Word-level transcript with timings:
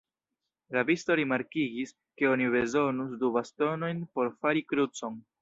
Rabisto 0.75 1.11
rimarkigis, 1.19 1.93
ke 2.21 2.31
oni 2.31 2.47
bezonus 2.57 3.13
du 3.25 3.31
bastonojn 3.37 4.03
por 4.17 4.35
fari 4.41 4.67
krucon. 4.75 5.23